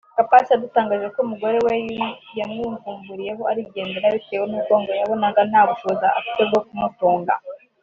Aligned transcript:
Gapasi 0.17 0.49
yadutangarije 0.51 1.09
ko 1.15 1.19
umugore 1.25 1.57
we 1.65 1.73
yamwivumburiyeho 2.39 3.41
arigendera 3.51 4.13
bitewe 4.15 4.45
nuko 4.47 4.71
ngo 4.81 4.91
yabonaga 4.99 5.41
nta 5.49 5.61
bushobozi 5.69 6.05
afite 6.19 6.41
bwo 6.47 6.59
kumutunga 6.67 7.33